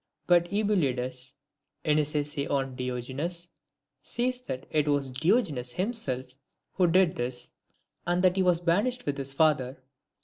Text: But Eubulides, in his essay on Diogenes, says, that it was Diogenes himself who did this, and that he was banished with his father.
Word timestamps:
But 0.25 0.45
Eubulides, 0.49 1.35
in 1.83 1.99
his 1.99 2.15
essay 2.15 2.47
on 2.47 2.75
Diogenes, 2.75 3.49
says, 4.01 4.41
that 4.47 4.65
it 4.71 4.87
was 4.87 5.11
Diogenes 5.11 5.73
himself 5.73 6.33
who 6.73 6.87
did 6.87 7.15
this, 7.17 7.51
and 8.07 8.23
that 8.23 8.35
he 8.35 8.41
was 8.41 8.61
banished 8.61 9.05
with 9.05 9.19
his 9.19 9.35
father. 9.35 9.77